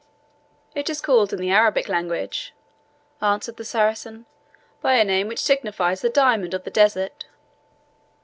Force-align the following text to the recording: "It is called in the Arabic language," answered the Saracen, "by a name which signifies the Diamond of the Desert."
"It 0.73 0.89
is 0.89 0.99
called 0.99 1.31
in 1.31 1.37
the 1.39 1.51
Arabic 1.51 1.87
language," 1.87 2.55
answered 3.21 3.57
the 3.57 3.63
Saracen, 3.63 4.25
"by 4.81 4.95
a 4.95 5.03
name 5.03 5.27
which 5.27 5.37
signifies 5.43 6.01
the 6.01 6.09
Diamond 6.09 6.55
of 6.55 6.63
the 6.63 6.71
Desert." 6.71 7.27